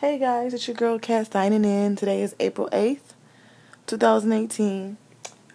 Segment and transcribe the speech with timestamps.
[0.00, 1.96] Hey guys, it's your girl Kat signing in.
[1.96, 3.14] Today is April 8th,
[3.88, 4.96] 2018.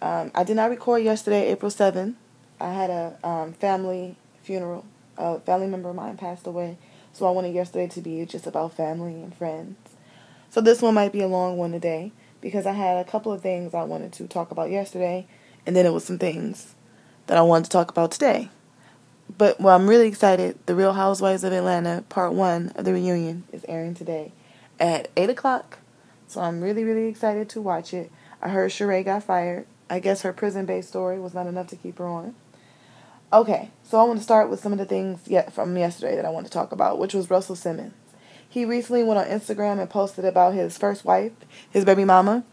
[0.02, 2.14] Um, I did not record yesterday, April 7th.
[2.60, 4.84] I had a um, family funeral.
[5.16, 6.76] A family member of mine passed away,
[7.14, 9.78] so I wanted yesterday to be just about family and friends.
[10.50, 13.40] So this one might be a long one today because I had a couple of
[13.40, 15.26] things I wanted to talk about yesterday,
[15.64, 16.74] and then it was some things
[17.28, 18.50] that I wanted to talk about today.
[19.36, 20.58] But well, I'm really excited.
[20.66, 24.32] The Real Housewives of Atlanta, part one of the reunion, is airing today
[24.78, 25.78] at 8 o'clock.
[26.28, 28.10] So I'm really, really excited to watch it.
[28.40, 29.66] I heard Sheree got fired.
[29.90, 32.34] I guess her prison based story was not enough to keep her on.
[33.32, 36.24] Okay, so I want to start with some of the things yet from yesterday that
[36.24, 37.94] I want to talk about, which was Russell Simmons.
[38.48, 41.32] He recently went on Instagram and posted about his first wife,
[41.68, 42.44] his baby mama,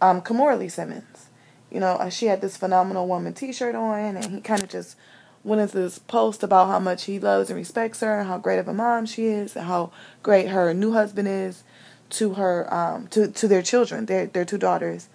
[0.00, 1.28] um, Lee Simmons.
[1.70, 4.96] You know, uh, she had this phenomenal woman T-shirt on, and he kind of just
[5.44, 8.58] went into this post about how much he loves and respects her, and how great
[8.58, 9.90] of a mom she is, and how
[10.22, 11.64] great her new husband is
[12.10, 15.08] to her, um, to to their children, their their two daughters,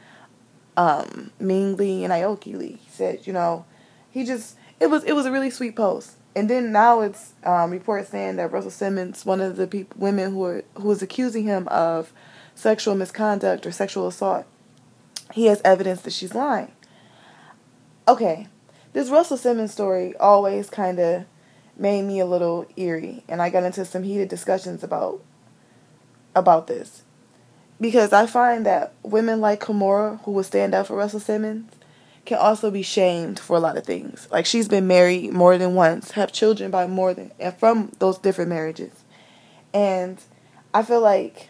[0.76, 2.80] um, Ming Lee and Aoki Lee.
[2.84, 3.66] He said, you know,
[4.10, 6.14] he just it was it was a really sweet post.
[6.36, 10.34] And then now it's um, reports saying that Russell Simmons, one of the people, women
[10.34, 12.14] who are, who was accusing him of
[12.54, 14.46] sexual misconduct or sexual assault,
[15.34, 16.72] he has evidence that she's lying.
[18.08, 18.48] Okay,
[18.98, 21.26] this Russell Simmons story always kind of
[21.78, 25.22] made me a little eerie, and I got into some heated discussions about
[26.36, 27.04] about this
[27.80, 31.72] because I find that women like Kimora, who would stand up for Russell Simmons,
[32.26, 34.28] can also be shamed for a lot of things.
[34.32, 38.18] Like she's been married more than once, have children by more than and from those
[38.18, 39.04] different marriages,
[39.76, 40.20] and
[40.74, 41.50] I feel like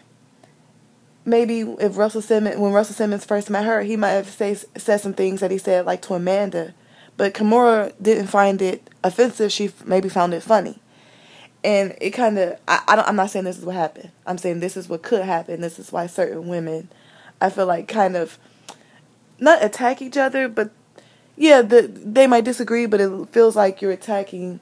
[1.24, 5.00] maybe if Russell Simmons, when Russell Simmons first met her, he might have say, said
[5.00, 6.74] some things that he said like to Amanda
[7.18, 9.52] but Kimora didn't find it offensive.
[9.52, 10.78] She maybe found it funny.
[11.64, 14.12] And it kind of, I, I don't, I'm not saying this is what happened.
[14.24, 15.60] I'm saying this is what could happen.
[15.60, 16.88] This is why certain women,
[17.40, 18.38] I feel like, kind of
[19.40, 20.70] not attack each other, but
[21.36, 24.60] yeah, the, they might disagree, but it feels like you're attacking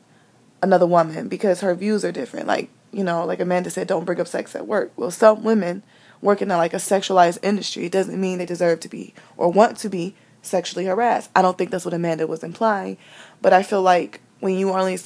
[0.63, 2.47] another woman because her views are different.
[2.47, 4.93] Like, you know, like Amanda said, don't bring up sex at work.
[4.97, 5.83] Well, some women
[6.23, 9.91] working in like a sexualized industry doesn't mean they deserve to be or want to
[9.91, 10.15] be
[10.47, 11.31] sexually harassed.
[11.35, 12.97] I don't think that's what Amanda was implying,
[13.43, 14.99] but I feel like when you are only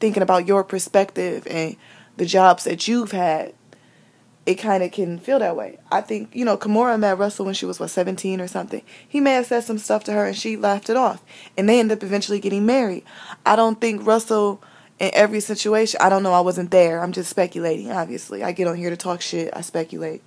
[0.00, 1.76] thinking about your perspective and
[2.16, 3.54] the jobs that you've had,
[4.46, 5.78] it kind of can feel that way.
[5.90, 8.82] I think, you know, Kimora met Russell when she was, what, 17 or something.
[9.06, 11.24] He may have said some stuff to her and she laughed it off.
[11.56, 13.04] And they end up eventually getting married.
[13.44, 14.62] I don't think Russell,
[15.00, 17.02] in every situation, I don't know, I wasn't there.
[17.02, 18.44] I'm just speculating, obviously.
[18.44, 20.22] I get on here to talk shit, I speculate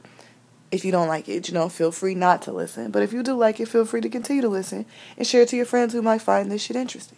[0.72, 2.92] if you don't like it, you know, feel free not to listen.
[2.92, 4.86] But if you do like it, feel free to continue to listen
[5.18, 7.18] and share it to your friends who might find this shit interesting.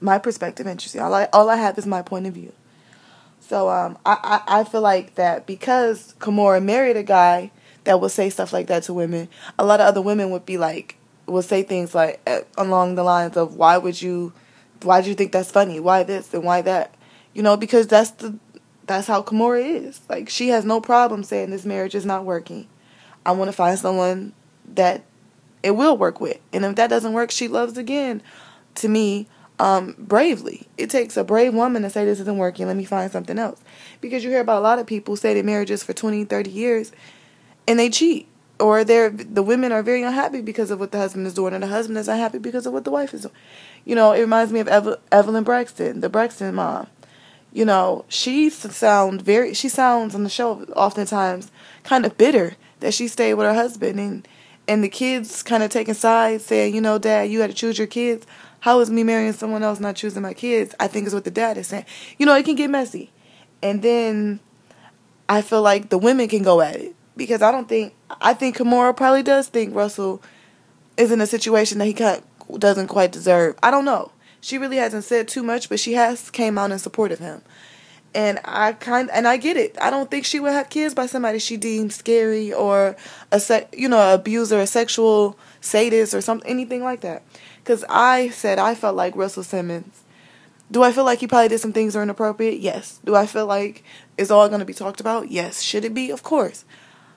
[0.00, 1.00] My perspective interesting.
[1.00, 2.52] All I all I have is my point of view.
[3.40, 7.50] So um, I, I, I feel like that because Kimora married a guy
[7.84, 10.58] that would say stuff like that to women, a lot of other women would be
[10.58, 10.96] like,
[11.26, 14.34] would say things like uh, along the lines of, why would you,
[14.82, 15.80] why do you think that's funny?
[15.80, 16.94] Why this and why that?
[17.32, 18.38] You know, because that's the
[18.88, 20.00] that's how Kimora is.
[20.08, 22.66] Like she has no problem saying this marriage is not working.
[23.24, 24.32] I want to find someone
[24.74, 25.04] that
[25.62, 26.38] it will work with.
[26.52, 28.22] And if that doesn't work, she loves again.
[28.76, 29.26] To me,
[29.58, 30.66] um, bravely.
[30.76, 33.60] It takes a brave woman to say this isn't working, let me find something else.
[34.00, 36.92] Because you hear about a lot of people say that marriages for 20, 30 years
[37.66, 38.28] and they cheat.
[38.60, 41.62] Or they're the women are very unhappy because of what the husband is doing, and
[41.62, 43.34] the husband is unhappy because of what the wife is doing.
[43.84, 46.88] You know, it reminds me of Eve- Evelyn Braxton, the Braxton mom
[47.52, 51.50] you know, she sound very she sounds on the show oftentimes
[51.84, 54.28] kind of bitter that she stayed with her husband and
[54.66, 57.78] and the kids kind of taking sides saying, you know, dad, you had to choose
[57.78, 58.26] your kids.
[58.60, 60.74] How is me marrying someone else not choosing my kids?
[60.78, 61.86] I think is what the dad is saying.
[62.18, 63.10] You know, it can get messy.
[63.62, 64.40] And then
[65.28, 68.58] I feel like the women can go at it because I don't think I think
[68.58, 70.22] Kimora probably does think Russell
[70.96, 73.56] is in a situation that he doesn't quite deserve.
[73.62, 74.10] I don't know.
[74.40, 77.42] She really hasn't said too much, but she has came out in support of him.
[78.14, 79.76] And I kind and I get it.
[79.80, 82.96] I don't think she would have kids by somebody she deems scary or
[83.30, 87.22] a se- you know, abuser, a sexual sadist or something anything like that.
[87.64, 90.04] Cuz I said I felt like Russell Simmons
[90.70, 92.60] do I feel like he probably did some things that are inappropriate?
[92.60, 93.00] Yes.
[93.04, 93.84] Do I feel like
[94.16, 95.30] it's all going to be talked about?
[95.30, 95.62] Yes.
[95.62, 96.10] Should it be?
[96.10, 96.64] Of course.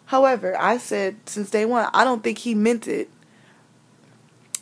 [0.06, 3.10] However, I said since day one, I don't think he meant it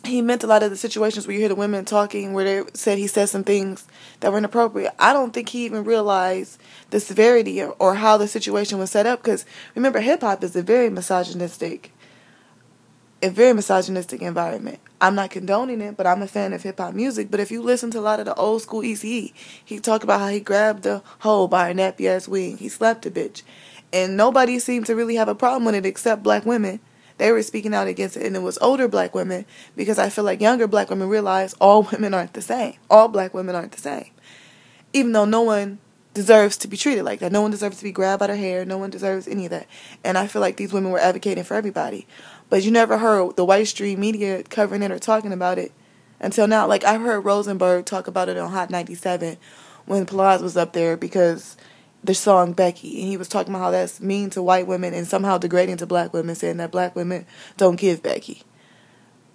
[0.04, 2.70] he meant a lot of the situations where you hear the women talking where they
[2.74, 3.86] said he said some things
[4.20, 4.92] that were inappropriate.
[4.98, 6.60] I don't think he even realized
[6.90, 9.44] the severity or, how the situation was set up because
[9.74, 11.92] remember hip hop is a very misogynistic
[13.22, 14.78] a very misogynistic environment.
[14.98, 17.30] I'm not condoning it, but I'm a fan of hip hop music.
[17.30, 20.20] But if you listen to a lot of the old school Eazy-E, he talked about
[20.20, 22.56] how he grabbed the hoe by her nappy ass wing.
[22.56, 23.42] He slapped a bitch.
[23.92, 26.80] and nobody seemed to really have a problem with it except black women.
[27.20, 29.44] They were speaking out against it, and it was older black women
[29.76, 32.76] because I feel like younger black women realize all women aren't the same.
[32.88, 34.10] All black women aren't the same.
[34.94, 35.80] Even though no one
[36.14, 37.30] deserves to be treated like that.
[37.30, 38.64] No one deserves to be grabbed by their hair.
[38.64, 39.66] No one deserves any of that.
[40.02, 42.06] And I feel like these women were advocating for everybody.
[42.48, 45.72] But you never heard the white street media covering it or talking about it
[46.20, 46.66] until now.
[46.66, 49.36] Like I heard Rosenberg talk about it on Hot 97
[49.84, 51.58] when Plies was up there because
[52.02, 55.06] the song Becky, and he was talking about how that's mean to white women and
[55.06, 57.26] somehow degrading to black women, saying that black women
[57.56, 58.42] don't give Becky.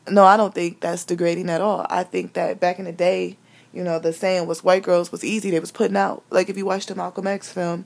[0.07, 1.85] No, I don't think that's degrading at all.
[1.89, 3.37] I think that back in the day,
[3.73, 5.51] you know, the saying was white girls was easy.
[5.51, 6.23] They was putting out.
[6.29, 7.85] Like if you watched the Malcolm X film,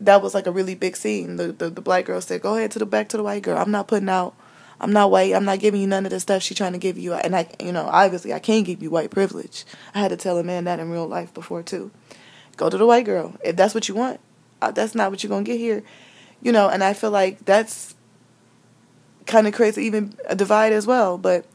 [0.00, 1.36] that was like a really big scene.
[1.36, 3.58] The the, the black girl said, "Go ahead to the back to the white girl.
[3.58, 4.34] I'm not putting out.
[4.80, 5.34] I'm not white.
[5.34, 7.12] I'm not giving you none of the stuff she's trying to give you.
[7.12, 9.66] And I, you know, obviously I can't give you white privilege.
[9.94, 11.90] I had to tell a man that in real life before too.
[12.60, 14.20] Go to the white girl if that's what you want.
[14.60, 15.82] Uh, that's not what you're gonna get here,
[16.42, 16.68] you know.
[16.68, 17.94] And I feel like that's
[19.24, 21.16] kind of creates even a divide as well.
[21.16, 21.46] But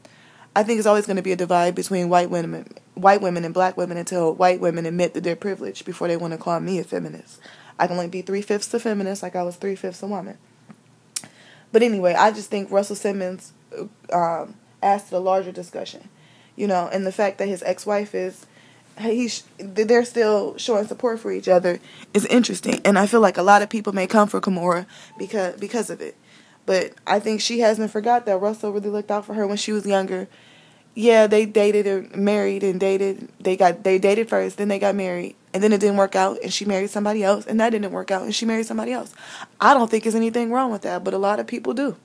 [0.56, 3.54] I think it's always going to be a divide between white women, white women and
[3.54, 6.80] black women until white women admit that they're privileged before they want to call me
[6.80, 7.38] a feminist.
[7.78, 10.38] I can only be three fifths a feminist, like I was three fifths a woman.
[11.70, 13.52] But anyway, I just think Russell Simmons
[14.12, 16.08] um, asked a larger discussion,
[16.56, 18.46] you know, and the fact that his ex-wife is
[18.98, 21.78] he's they're still showing support for each other
[22.14, 24.86] is interesting, and I feel like a lot of people may come for Kimora
[25.18, 26.16] because because of it.
[26.64, 29.72] But I think she hasn't forgot that Russell really looked out for her when she
[29.72, 30.28] was younger
[30.96, 33.28] yeah, they dated and married and dated.
[33.38, 36.38] They got they dated first, then they got married, and then it didn't work out,
[36.42, 39.14] and she married somebody else, and that didn't work out, and she married somebody else.
[39.60, 41.96] I don't think there's anything wrong with that, but a lot of people do.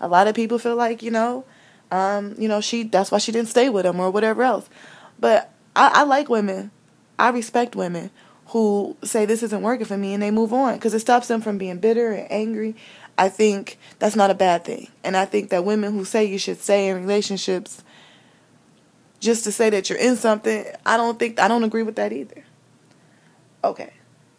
[0.00, 1.44] A lot of people feel like you know,
[1.90, 4.70] um, you know, she that's why she didn't stay with him or whatever else.
[5.18, 6.72] But I, I like women.
[7.18, 8.10] I respect women
[8.46, 11.40] who say this isn't working for me and they move on because it stops them
[11.40, 12.74] from being bitter and angry.
[13.18, 16.38] I think that's not a bad thing, and I think that women who say you
[16.38, 17.82] should stay in relationships
[19.20, 22.12] just to say that you're in something, I don't think I don't agree with that
[22.12, 22.44] either.
[23.64, 23.92] Okay.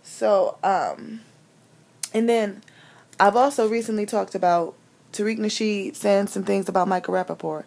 [0.03, 1.21] So, um
[2.13, 2.63] and then
[3.19, 4.75] I've also recently talked about
[5.11, 7.63] Tariq Nasheed saying some things about Michael Rapaport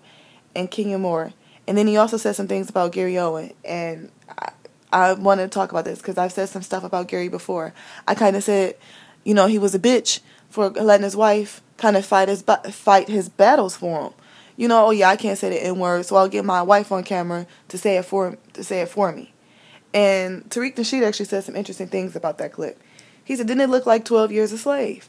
[0.54, 1.32] and Kenya Moore.
[1.70, 3.52] And then he also said some things about Gary Owen.
[3.64, 4.50] And I,
[4.92, 7.72] I want to talk about this because I've said some stuff about Gary before.
[8.08, 8.76] I kind of said,
[9.22, 10.18] you know, he was a bitch
[10.48, 14.12] for letting his wife kind of fight his fight his battles for him
[14.60, 16.92] you know, oh yeah, I can't say the N word, so I'll get my wife
[16.92, 19.32] on camera to say it for to say it for me.
[19.94, 22.78] And Tariq Nasheed actually said some interesting things about that clip.
[23.24, 25.08] He said, didn't it look like 12 years a slave?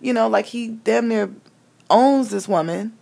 [0.00, 1.34] You know, like he damn near
[1.90, 2.96] owns this woman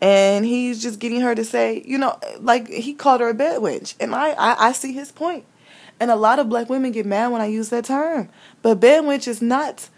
[0.00, 3.60] and he's just getting her to say, you know, like he called her a bed
[3.60, 3.94] wench.
[3.98, 5.44] And I, I, I see his point.
[5.98, 8.28] And a lot of black women get mad when I use that term.
[8.60, 9.88] But bed wench is not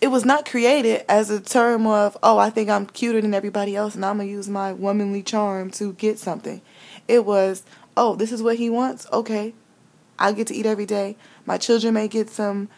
[0.00, 3.74] it was not created as a term of, oh, I think I'm cuter than everybody
[3.74, 6.62] else and I'm to use my womanly charm to get something.
[7.08, 7.64] It was,
[7.96, 9.08] oh, this is what he wants?
[9.12, 9.54] Okay.
[10.18, 11.16] I get to eat every day.
[11.46, 12.68] My children may get some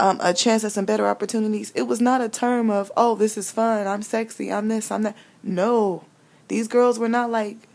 [0.00, 1.72] um, a chance at some better opportunities.
[1.74, 3.86] It was not a term of, oh, this is fun.
[3.86, 4.52] I'm sexy.
[4.52, 4.90] I'm this.
[4.90, 5.16] I'm that.
[5.42, 6.04] No.
[6.48, 7.68] These girls were not like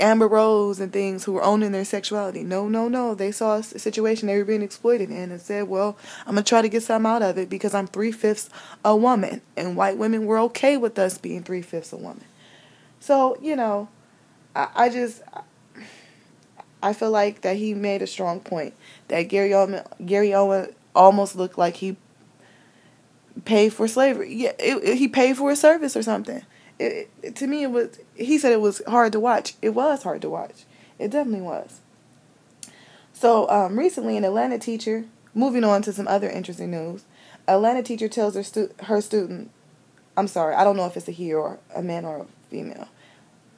[0.00, 2.42] Amber Rose and things who were owning their sexuality.
[2.42, 3.14] No, no, no.
[3.14, 5.96] They saw a situation they were being exploited in and said, well,
[6.26, 8.50] I'm going to try to get something out of it because I'm three fifths
[8.84, 9.42] a woman.
[9.56, 12.24] And white women were okay with us being three fifths a woman.
[13.00, 13.88] So, you know,
[14.56, 15.22] I, I just.
[16.82, 18.74] I feel like that he made a strong point
[19.08, 21.96] that Gary Owen, Gary Owen almost looked like he
[23.44, 24.32] paid for slavery.
[24.32, 26.42] Yeah, it, it, he paid for a service or something.
[26.78, 29.54] It, it, to me it was he said it was hard to watch.
[29.62, 30.64] It was hard to watch.
[30.98, 31.80] It definitely was.
[33.12, 37.04] So um, recently an atlanta teacher moving on to some other interesting news
[37.48, 39.50] atlanta teacher tells her, stu- her student
[40.16, 42.88] i'm sorry i don't know if it's a he or a man or a female.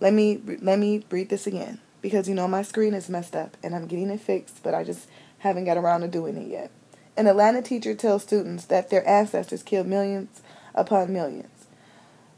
[0.00, 3.56] Let me let me read this again because you know my screen is messed up
[3.62, 6.70] and i'm getting it fixed but i just haven't got around to doing it yet
[7.16, 10.42] an atlanta teacher tells students that their ancestors killed millions
[10.74, 11.56] upon millions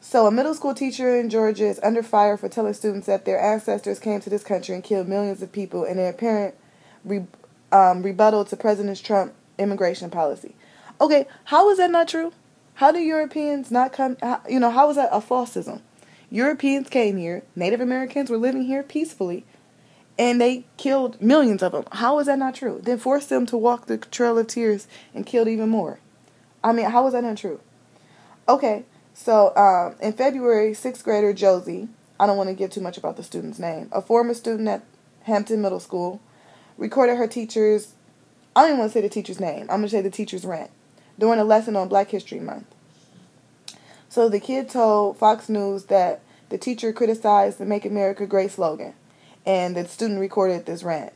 [0.01, 3.41] so, a middle school teacher in Georgia is under fire for telling students that their
[3.41, 6.55] ancestors came to this country and killed millions of people in an apparent
[7.05, 7.27] re-
[7.73, 10.55] um, rebuttal to President Trump's immigration policy.
[11.01, 12.33] Okay, how is that not true?
[12.75, 14.17] How do Europeans not come?
[14.23, 15.83] How, you know, how is that a falsism?
[16.31, 19.45] Europeans came here, Native Americans were living here peacefully,
[20.19, 21.85] and they killed millions of them.
[21.93, 22.81] How is that not true?
[22.83, 26.01] Then forced them to walk the Trail of Tears and killed even more.
[26.63, 27.61] I mean, how is that not true?
[28.49, 28.85] Okay,
[29.15, 33.17] so um, in February, sixth grader Josie, I don't want to give too much about
[33.17, 34.83] the student's name, a former student at
[35.23, 36.21] Hampton Middle School,
[36.77, 37.95] recorded her teacher's,
[38.57, 40.45] I don't even want to say the teacher's name, I'm going to say the teacher's
[40.45, 40.71] rant,
[41.19, 42.67] during a lesson on Black History Month.
[44.09, 48.95] So the kid told Fox News that the teacher criticized the Make America Great slogan,
[49.47, 51.13] and the student recorded this rant.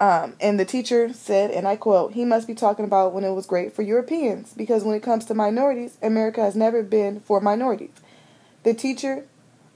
[0.00, 3.32] Um, and the teacher said, and I quote, he must be talking about when it
[3.32, 7.40] was great for Europeans, because when it comes to minorities, America has never been for
[7.40, 8.00] minorities.
[8.62, 9.24] The teacher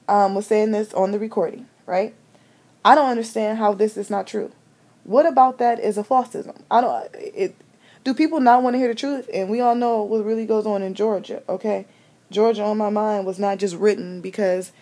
[0.09, 2.15] um, was saying this on the recording, right?
[2.85, 4.53] I don't understand how this is not true.
[5.05, 6.63] What about that is a falsism?
[6.71, 7.09] I don't.
[7.15, 7.57] It.
[8.05, 9.29] Do people not want to hear the truth?
[9.33, 11.43] And we all know what really goes on in Georgia.
[11.49, 11.87] Okay,
[12.31, 14.73] Georgia on my mind was not just written because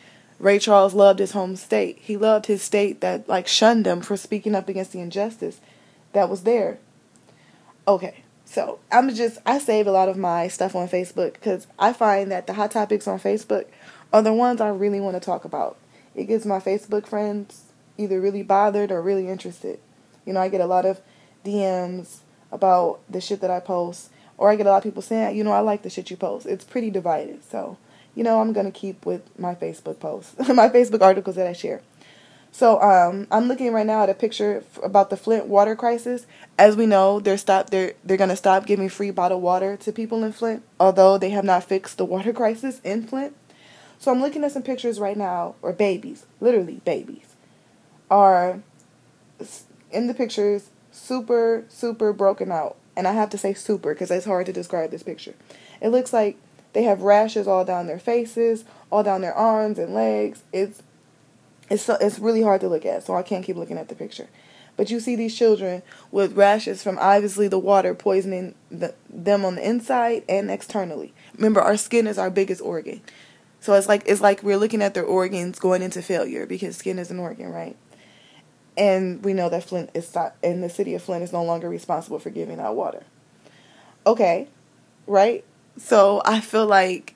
[0.41, 1.99] Ray Charles loved his home state.
[2.01, 5.61] He loved his state that like shunned him for speaking up against the injustice
[6.13, 6.79] that was there.
[7.87, 11.93] Okay, so I'm just I save a lot of my stuff on Facebook because I
[11.93, 13.67] find that the hot topics on Facebook
[14.15, 15.77] are the ones I really want to talk about.
[16.15, 17.65] It gets my Facebook friends
[17.99, 19.79] either really bothered or really interested.
[20.25, 21.01] You know, I get a lot of
[21.45, 22.21] DMs
[22.51, 25.45] about the shit that I post, or I get a lot of people saying, you
[25.45, 26.47] know, I like the shit you post.
[26.47, 27.45] It's pretty divided.
[27.45, 27.77] So,
[28.15, 31.53] you know, I'm going to keep with my Facebook posts, my Facebook articles that I
[31.53, 31.83] share.
[32.53, 36.27] So, um, I'm looking right now at a picture about the Flint water crisis.
[36.59, 39.93] As we know, they're stop they're they're going to stop giving free bottled water to
[39.93, 43.37] people in Flint, although they have not fixed the water crisis in Flint.
[43.99, 47.37] So, I'm looking at some pictures right now, or babies, literally babies,
[48.11, 48.61] are
[49.93, 52.77] in the pictures super, super broken out.
[52.97, 55.35] And I have to say super because it's hard to describe this picture.
[55.81, 56.37] It looks like
[56.73, 60.43] they have rashes all down their faces, all down their arms and legs.
[60.53, 60.83] It's
[61.69, 63.95] it's so, it's really hard to look at, so I can't keep looking at the
[63.95, 64.29] picture.
[64.77, 69.57] But you see these children with rashes from obviously the water poisoning the, them on
[69.57, 71.13] the inside and externally.
[71.37, 73.01] Remember, our skin is our biggest organ,
[73.61, 76.99] so it's like it's like we're looking at their organs going into failure because skin
[76.99, 77.77] is an organ, right?
[78.77, 81.69] And we know that Flint is not, and the city of Flint is no longer
[81.69, 83.03] responsible for giving out water.
[84.07, 84.49] Okay,
[85.07, 85.45] right?
[85.83, 87.15] So I feel like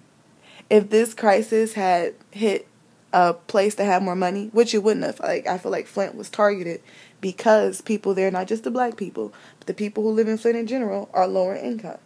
[0.70, 2.66] if this crisis had hit
[3.12, 6.16] a place that had more money, which it wouldn't have, like I feel like Flint
[6.16, 6.80] was targeted
[7.20, 10.56] because people there, not just the black people, but the people who live in Flint
[10.56, 11.98] in general, are lower income.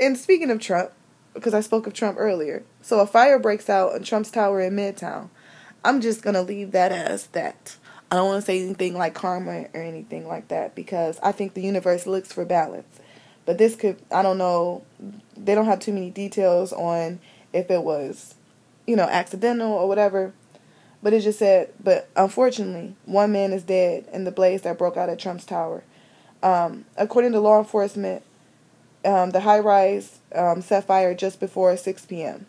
[0.00, 0.90] And speaking of Trump,
[1.34, 4.74] because I spoke of Trump earlier, so a fire breaks out in Trump's tower in
[4.74, 5.28] Midtown.
[5.84, 7.76] I'm just going to leave that as that.
[8.10, 11.54] I don't want to say anything like karma or anything like that because I think
[11.54, 13.00] the universe looks for balance.
[13.48, 14.82] But this could, I don't know,
[15.34, 17.18] they don't have too many details on
[17.54, 18.34] if it was,
[18.86, 20.34] you know, accidental or whatever.
[21.02, 24.98] But it just said, but unfortunately, one man is dead in the blaze that broke
[24.98, 25.82] out at Trump's tower.
[26.42, 28.22] Um, according to law enforcement,
[29.02, 32.44] um, the high rise um, set fire just before 6 p.m.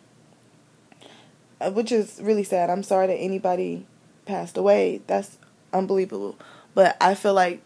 [1.62, 2.68] Uh, which is really sad.
[2.68, 3.86] I'm sorry that anybody
[4.26, 5.00] passed away.
[5.06, 5.38] That's
[5.72, 6.38] unbelievable.
[6.74, 7.62] But I feel like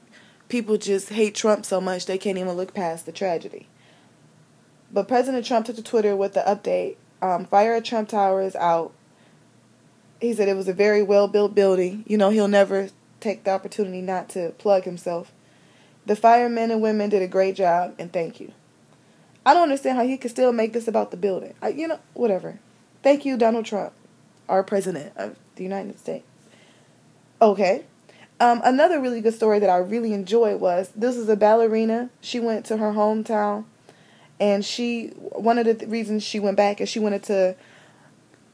[0.55, 3.67] people just hate Trump so much they can't even look past the tragedy.
[4.93, 8.55] But President Trump took to Twitter with the update um, Fire at Trump Tower is
[8.55, 8.93] out.
[10.21, 12.05] He said it was a very well built building.
[12.07, 15.33] You know, he'll never take the opportunity not to plug himself.
[16.07, 18.53] The firemen and women did a great job, and thank you.
[19.45, 21.55] I don't understand how he could still make this about the building.
[21.63, 22.61] I, you know, whatever.
[23.03, 23.93] Thank you, Donald Trump,
[24.49, 26.29] our president of the United States.
[27.43, 27.87] Okay.
[28.41, 32.11] Um, another really good story that I really enjoyed was this is a ballerina.
[32.21, 33.65] She went to her hometown,
[34.41, 37.55] and she one of the reasons she went back is she wanted to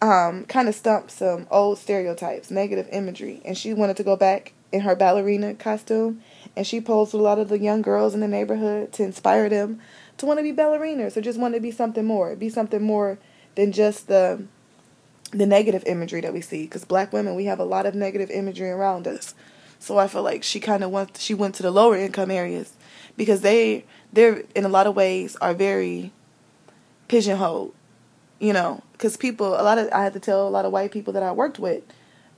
[0.03, 4.53] um, kind of stump some old stereotypes, negative imagery, and she wanted to go back
[4.71, 6.23] in her ballerina costume,
[6.55, 9.49] and she posed with a lot of the young girls in the neighborhood to inspire
[9.49, 9.81] them
[10.19, 13.19] to want to be ballerinas or just want to be something more, be something more
[13.55, 14.43] than just the
[15.33, 18.31] the negative imagery that we see because black women we have a lot of negative
[18.31, 19.33] imagery around us
[19.81, 22.75] so i feel like she kind of went she went to the lower income areas
[23.17, 26.13] because they they're in a lot of ways are very
[27.09, 27.75] pigeonholed
[28.39, 30.93] you know because people a lot of i had to tell a lot of white
[30.93, 31.83] people that i worked with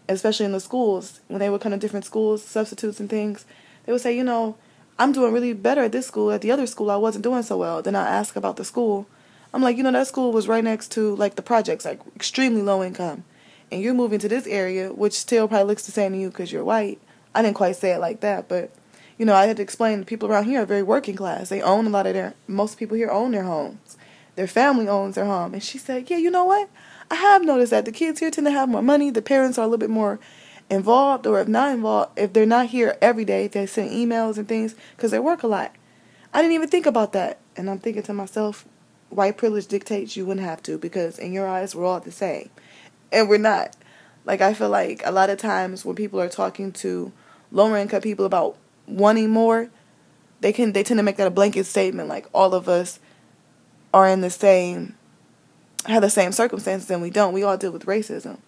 [0.09, 3.45] especially in the schools when they would come to different schools substitutes and things
[3.85, 4.57] they would say you know
[4.99, 7.59] i'm doing really better at this school at the other school i wasn't doing so
[7.59, 9.07] well then i ask about the school
[9.55, 12.63] I'm like, you know, that school was right next to like the projects, like extremely
[12.63, 13.25] low income.
[13.71, 16.53] And you're moving to this area, which still probably looks the same to you because
[16.53, 17.01] you're white.
[17.35, 18.73] I didn't quite say it like that, but
[19.19, 21.49] you know, I had to explain the people around here are very working class.
[21.49, 23.97] They own a lot of their, most people here own their homes.
[24.35, 25.53] Their family owns their home.
[25.53, 26.69] And she said, yeah, you know what?
[27.11, 29.11] I have noticed that the kids here tend to have more money.
[29.11, 30.19] The parents are a little bit more
[30.71, 34.49] involved, or if not involved, if they're not here every day, they send emails and
[34.49, 35.75] things because they work a lot.
[36.33, 37.39] I didn't even think about that.
[37.57, 38.65] And I'm thinking to myself,
[39.11, 42.49] white privilege dictates you wouldn't have to because in your eyes we're all the same.
[43.13, 43.77] And we're not.
[44.25, 47.13] Like I feel like a lot of times when people are talking to
[47.53, 48.57] lower income people about
[48.87, 49.71] wanting more,
[50.41, 52.99] they can they tend to make that a blanket statement like all of us
[53.95, 54.97] are in the same
[55.87, 57.33] have the same circumstances and we don't.
[57.33, 58.39] We all deal with racism.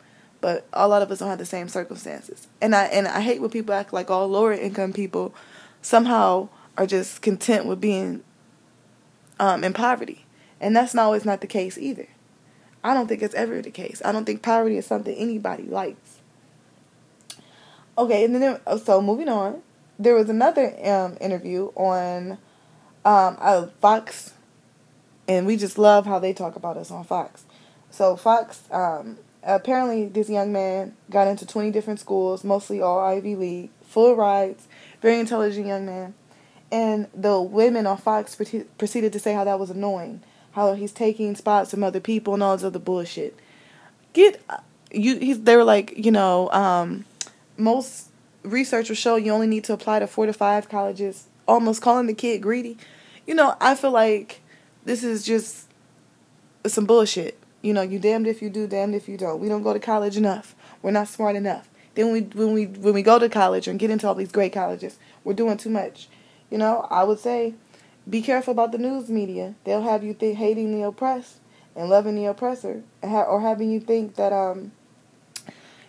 [0.41, 2.49] But a lot of us don't have the same circumstances.
[2.61, 5.35] And I and I hate when people act like all lower income people
[5.81, 8.23] somehow are just content with being
[9.41, 10.27] um, in poverty.
[10.61, 12.09] And that's not always not the case either.
[12.83, 14.03] I don't think it's ever the case.
[14.05, 16.14] I don't think poverty is something anybody likes.
[17.97, 19.63] Okay, and then so moving on,
[19.99, 22.33] there was another um, interview on
[23.05, 24.33] um, uh, Fox,
[25.29, 27.45] and we just love how they talk about us on Fox.
[27.91, 33.37] So Fox, um, apparently, this young man got into twenty different schools, mostly all Ivy
[33.37, 34.67] League, full rides,
[35.01, 36.15] very intelligent young man,
[36.73, 40.21] and the women on Fox proceeded to say how that was annoying
[40.55, 43.39] how he's taking spots from other people and all this other bullshit.
[44.13, 44.41] Get
[44.91, 45.19] you.
[45.19, 45.41] He's.
[45.41, 47.05] They were like, you know, um,
[47.57, 48.11] most
[48.43, 51.29] research will show you only need to apply to four to five colleges.
[51.47, 52.79] Almost calling the kid greedy.
[53.27, 54.41] You know, I feel like
[54.85, 55.69] this is just
[56.67, 57.39] some bullshit.
[57.63, 59.41] You know, you damned if you do, damned if you don't.
[59.41, 60.55] We don't go to college enough.
[60.83, 61.69] We're not smart enough.
[61.95, 64.53] Then we when we when we go to college and get into all these great
[64.53, 66.09] colleges, we're doing too much.
[66.51, 67.55] You know, I would say
[68.09, 69.55] be careful about the news media.
[69.65, 71.39] They'll have you think hating the oppressed
[71.75, 74.73] and loving the oppressor, or having you think that um,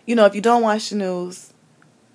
[0.06, 1.52] you know, if you don't watch the news,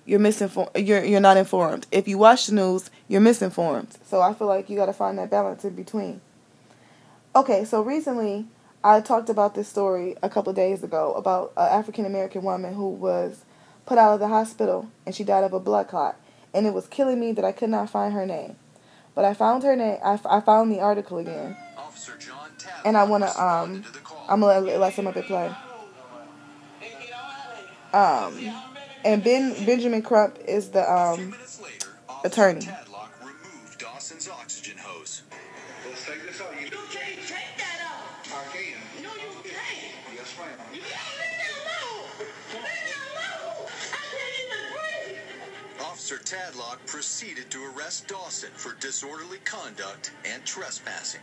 [0.04, 0.70] you're misinformed.
[0.76, 1.86] You're you're not informed.
[1.90, 3.96] If you watch the news, you're misinformed.
[4.04, 6.20] So I feel like you got to find that balance in between.
[7.34, 8.46] Okay, so recently
[8.84, 12.88] I talked about this story a couple days ago about an African American woman who
[12.88, 13.44] was
[13.86, 16.16] put out of the hospital and she died of a blood clot,
[16.52, 18.56] and it was killing me that I could not find her name.
[19.14, 19.98] But I found her name.
[20.02, 21.56] I, I found the article again.
[22.84, 23.84] And I want to, um,
[24.28, 25.54] I'm going to let, let some of it play.
[27.92, 28.34] Um,
[29.04, 31.34] and Ben Benjamin Crump is the um,
[32.24, 32.68] attorney.
[45.80, 51.20] Officer Tadlock proceeded to arrest Dawson for disorderly conduct and trespassing.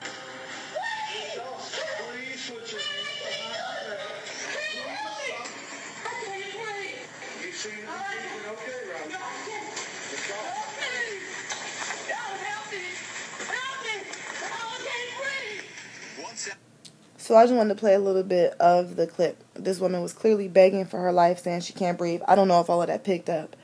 [17.29, 19.43] So I just wanted to play a little bit of the clip.
[19.53, 22.21] This woman was clearly begging for her life, saying she can't breathe.
[22.27, 23.55] I don't know if all of that picked up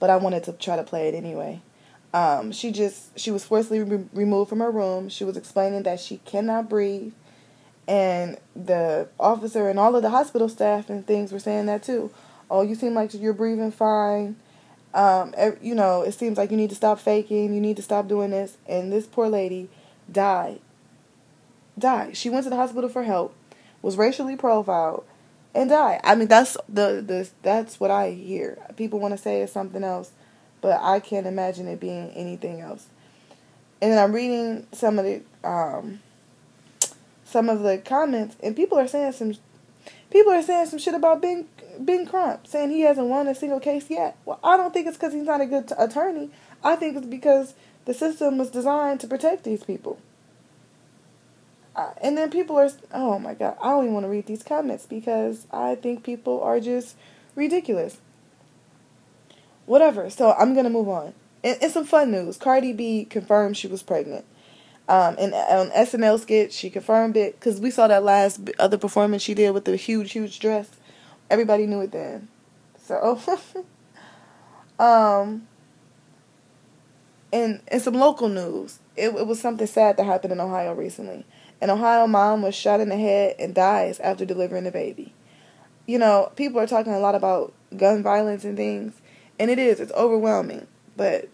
[0.00, 1.60] but I wanted to try to play it anyway.
[2.12, 5.08] Um, she just she was forcibly re- removed from her room.
[5.08, 7.12] She was explaining that she cannot breathe,
[7.86, 12.10] and the officer and all of the hospital staff and things were saying that too.
[12.50, 14.34] Oh, you seem like you're breathing fine.
[14.92, 17.54] Um, you know, it seems like you need to stop faking.
[17.54, 18.56] You need to stop doing this.
[18.66, 19.68] And this poor lady
[20.10, 20.58] died.
[21.80, 22.16] Died.
[22.16, 23.34] She went to the hospital for help.
[23.82, 25.04] Was racially profiled
[25.54, 26.00] and die.
[26.04, 28.58] I mean, that's the the that's what I hear.
[28.76, 30.12] People want to say it's something else,
[30.60, 32.86] but I can't imagine it being anything else.
[33.80, 36.00] And then I'm reading some of the um,
[37.24, 39.34] some of the comments, and people are saying some
[40.10, 41.46] people are saying some shit about Ben
[41.78, 44.16] Ben Crump, saying he hasn't won a single case yet.
[44.24, 46.30] Well, I don't think it's because he's not a good t- attorney.
[46.62, 47.54] I think it's because
[47.86, 49.98] the system was designed to protect these people
[51.76, 54.86] and then people are, oh my God, I don't even want to read these comments
[54.86, 56.96] because I think people are just
[57.34, 57.98] ridiculous.
[59.66, 60.10] Whatever.
[60.10, 61.14] So I'm going to move on.
[61.42, 64.24] And, and some fun news Cardi B confirmed she was pregnant.
[64.88, 69.22] Um, and on SNL skit, she confirmed it because we saw that last other performance
[69.22, 70.68] she did with the huge, huge dress.
[71.30, 72.26] Everybody knew it then.
[72.82, 73.20] So,
[74.80, 75.46] um,
[77.32, 78.80] and and some local news.
[78.96, 81.24] It, it was something sad that happened in Ohio recently.
[81.60, 85.12] An Ohio mom was shot in the head and dies after delivering a baby.
[85.86, 88.94] You know, people are talking a lot about gun violence and things,
[89.38, 90.66] and it is, it's overwhelming.
[90.96, 91.28] But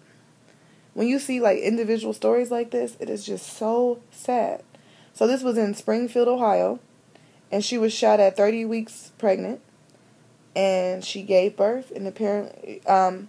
[0.95, 4.63] when you see like individual stories like this, it is just so sad.
[5.13, 6.81] So this was in Springfield, Ohio,
[7.53, 9.61] and she was shot at 30 weeks pregnant,
[10.55, 13.29] and she gave birth, and apparently, um,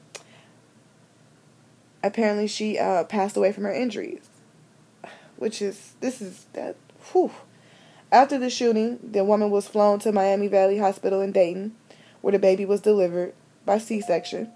[2.04, 4.30] apparently she uh, passed away from her injuries,
[5.36, 6.76] which is this is that
[7.12, 7.32] Whew.
[8.12, 11.76] After the shooting, the woman was flown to Miami Valley Hospital in Dayton,
[12.22, 13.34] where the baby was delivered
[13.66, 14.50] by C-section.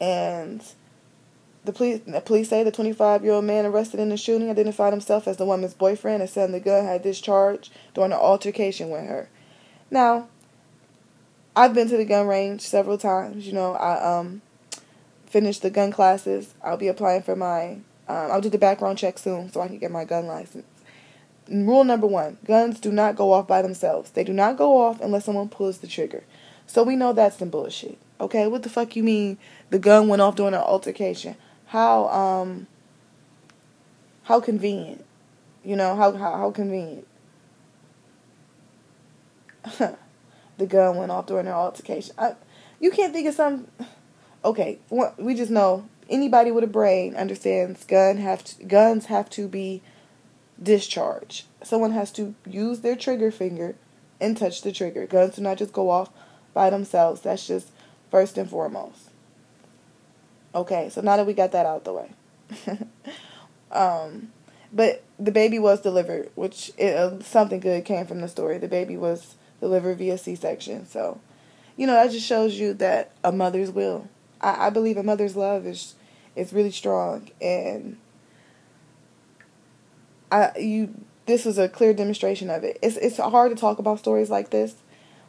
[0.00, 0.62] And
[1.64, 5.36] the police, the police say the 25-year-old man arrested in the shooting identified himself as
[5.36, 9.28] the woman's boyfriend and said the gun had discharged during an altercation with her.
[9.90, 10.28] Now,
[11.56, 13.46] I've been to the gun range several times.
[13.46, 14.42] You know, I um
[15.26, 16.54] finish the gun classes.
[16.62, 17.78] I'll be applying for my.
[18.08, 20.77] Um, I'll do the background check soon so I can get my gun license.
[21.50, 24.10] Rule number one guns do not go off by themselves.
[24.10, 26.24] They do not go off unless someone pulls the trigger.
[26.66, 27.98] So we know that's some bullshit.
[28.20, 29.38] Okay, what the fuck you mean
[29.70, 31.36] the gun went off during an altercation?
[31.66, 32.66] How um
[34.24, 35.04] how convenient.
[35.64, 37.06] You know, how how, how convenient.
[40.58, 42.14] the gun went off during an altercation.
[42.18, 42.34] I,
[42.80, 43.68] you can't think of some
[44.44, 44.78] okay,
[45.18, 49.82] we just know anybody with a brain understands gun have to, guns have to be
[50.62, 51.44] discharged.
[51.62, 53.74] Someone has to use their trigger finger
[54.20, 55.06] and touch the trigger.
[55.06, 56.10] Guns do not just go off
[56.52, 57.20] by themselves.
[57.20, 57.68] That's just
[58.10, 59.10] first and foremost.
[60.54, 62.10] Okay, so now that we got that out the way.
[63.72, 64.32] um,
[64.72, 68.58] but the baby was delivered, which it, uh, something good came from the story.
[68.58, 70.86] The baby was delivered via C-section.
[70.86, 71.20] So,
[71.76, 74.08] you know, that just shows you that a mother's will.
[74.40, 75.94] I, I believe a mother's love is
[76.36, 77.96] is really strong, and
[80.30, 80.94] I you
[81.26, 82.78] this was a clear demonstration of it.
[82.82, 84.74] It's it's hard to talk about stories like this,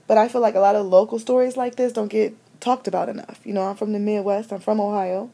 [0.07, 3.09] but I feel like a lot of local stories like this don't get talked about
[3.09, 3.39] enough.
[3.43, 4.51] You know, I'm from the Midwest.
[4.51, 5.29] I'm from Ohio,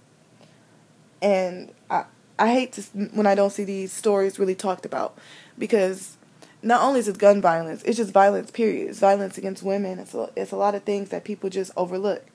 [1.22, 2.06] and I
[2.38, 2.82] I hate to
[3.14, 5.18] when I don't see these stories really talked about
[5.58, 6.18] because
[6.62, 8.52] not only is it gun violence, it's just violence.
[8.52, 8.90] Period.
[8.90, 10.00] It's violence against women.
[10.00, 12.26] It's a, it's a lot of things that people just overlook.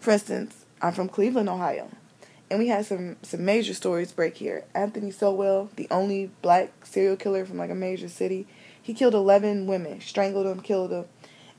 [0.00, 1.88] For instance, I'm from Cleveland, Ohio
[2.50, 4.64] and we had some some major stories break here.
[4.74, 8.46] Anthony Sowell, the only black serial killer from like a major city,
[8.80, 11.06] he killed eleven women, strangled them, killed them,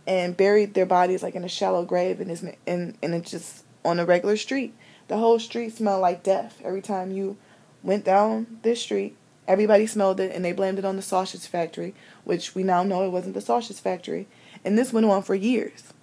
[0.05, 3.63] and buried their bodies like in a shallow grave in his in and it's just
[3.83, 4.73] on a regular street.
[5.07, 7.37] The whole street smelled like death every time you
[7.83, 9.15] went down this street.
[9.47, 11.95] Everybody smelled it, and they blamed it on the sausage factory,
[12.25, 14.27] which we now know it wasn't the sausage factory.
[14.65, 15.93] And this went on for years.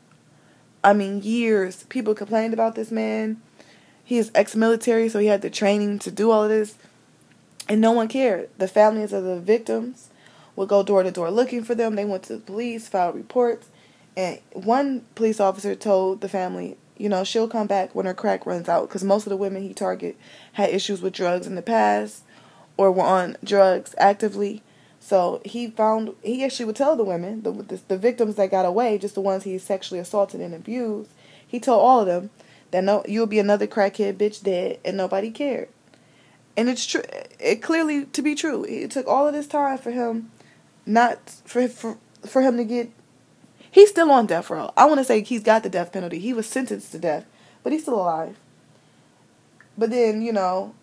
[0.83, 1.83] I mean, years.
[1.85, 3.43] People complained about this man
[4.05, 6.77] he is ex-military, so he had the training to do all of this,
[7.69, 8.51] and no one cared.
[8.59, 10.11] The families of the victims
[10.57, 11.97] would go door to door looking for them.
[11.97, 13.69] They went to the police, filed reports,
[14.17, 18.47] and one police officer told the family, you know, she'll come back when her crack
[18.47, 20.17] runs out, because most of the women he targeted
[20.53, 22.23] had issues with drugs in the past
[22.77, 24.63] or were on drugs actively.
[25.01, 28.65] So he found he actually would tell the women, the, the the victims that got
[28.65, 31.11] away, just the ones he sexually assaulted and abused.
[31.47, 32.31] He told all of them
[32.71, 35.69] that no you'll be another crackhead bitch dead and nobody cared.
[36.57, 37.03] And it's true
[37.39, 38.65] it clearly to be true.
[38.65, 40.31] It took all of this time for him
[40.87, 42.91] not for for for him to get
[43.71, 44.73] he's still on death row.
[44.77, 46.19] I want to say he's got the death penalty.
[46.19, 47.27] He was sentenced to death,
[47.63, 48.37] but he's still alive.
[49.77, 50.75] But then, you know,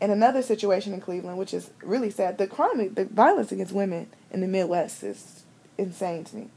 [0.00, 4.08] in another situation in Cleveland, which is really sad, the crime, the violence against women
[4.30, 5.44] in the Midwest is
[5.76, 6.48] insane to me.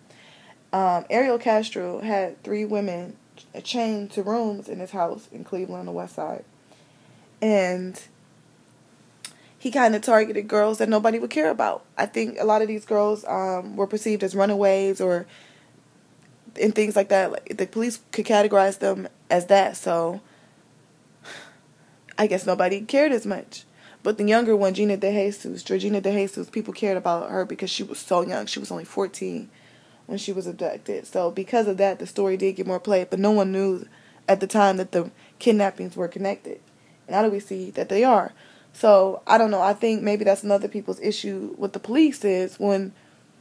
[0.74, 3.16] Um, Ariel Castro had three women
[3.64, 6.46] chained to rooms in his house in Cleveland on the west side.
[7.42, 8.02] And
[9.58, 11.86] he kind of targeted girls that nobody would care about.
[11.98, 15.28] I think a lot of these girls um, were perceived as runaways or
[16.60, 17.32] and things like that.
[17.32, 20.22] Like, the police could categorize them as that, so
[22.18, 23.66] I guess nobody cared as much.
[24.04, 27.70] But the younger one, Gina De Jesus, Georgina De Jesus, people cared about her because
[27.70, 28.48] she was so young.
[28.48, 29.50] She was only 14
[30.12, 31.08] when she was abducted.
[31.08, 33.88] So because of that, the story did get more play, but no one knew
[34.28, 36.60] at the time that the kidnappings were connected.
[37.08, 38.34] And now do we see that they are?
[38.74, 39.62] So I don't know.
[39.62, 42.92] I think maybe that's another people's issue with the police is when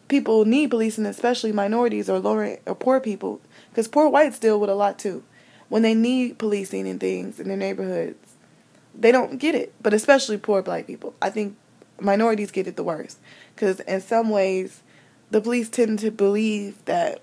[0.07, 4.71] people need policing, especially minorities or lower or poor people, because poor whites deal with
[4.71, 5.25] a lot too.
[5.71, 8.37] When they need policing and things in their neighborhoods,
[8.95, 9.75] they don't get it.
[9.83, 11.57] But especially poor black people, I think
[11.99, 13.19] minorities get it the worst,
[13.57, 14.83] because in some ways
[15.31, 17.21] the police tend to believe that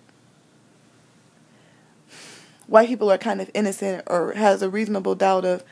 [2.67, 5.63] white people are kind of innocent or has a reasonable doubt of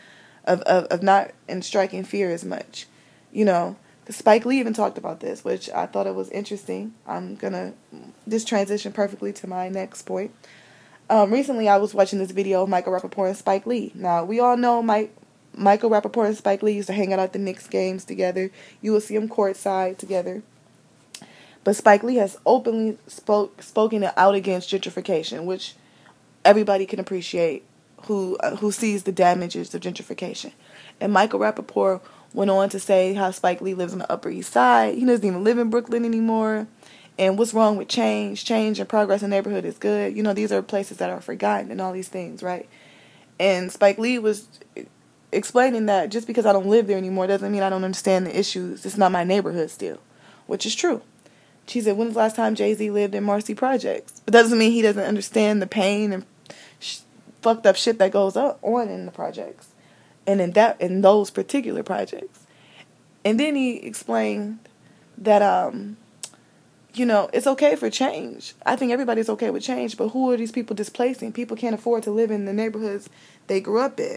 [0.45, 2.86] of, of, of not in striking fear as much.
[3.32, 3.78] You know,
[4.10, 6.93] Spike Lee even talked about this, which I thought it was interesting.
[7.08, 7.74] I'm gonna
[8.28, 10.32] just transition perfectly to my next point.
[11.10, 13.91] Um, recently, I was watching this video of Michael Rapaport and Spike Lee.
[13.95, 15.15] Now, we all know Mike,
[15.56, 18.52] Michael Rapaport and Spike Lee used to hang out at the Knicks games together.
[18.82, 20.43] You will see them courtside together.
[21.65, 25.73] But Spike Lee has openly spoke spoken out against gentrification, which
[26.45, 27.65] everybody can appreciate
[28.04, 30.54] who uh, who sees the damages of gentrification.
[31.01, 32.01] And Michael Rapaport
[32.34, 34.93] went on to say how Spike Lee lives on the Upper East Side.
[34.93, 36.67] He doesn't even live in Brooklyn anymore.
[37.17, 38.45] And what's wrong with change?
[38.45, 40.15] Change and progress in neighborhood is good.
[40.15, 42.69] You know, these are places that are forgotten and all these things, right?
[43.39, 44.47] And Spike Lee was
[45.32, 48.38] explaining that just because I don't live there anymore doesn't mean I don't understand the
[48.38, 48.86] issues.
[48.86, 49.99] It's not my neighborhood still,
[50.45, 51.01] which is true.
[51.67, 54.58] She said, "When's the last time Jay Z lived in Marcy Projects?" But that doesn't
[54.58, 56.25] mean he doesn't understand the pain and
[56.80, 56.99] sh-
[57.41, 59.69] fucked up shit that goes on in the projects,
[60.28, 62.39] and in that in those particular projects,
[63.23, 64.60] and then he explained
[65.17, 65.97] that um,
[66.97, 68.54] you know, it's okay for change.
[68.65, 71.34] I think everybody's okay with change, but who are these people displacing?
[71.34, 73.10] People can't afford to live in the neighborhoods
[73.47, 74.13] they grew up in.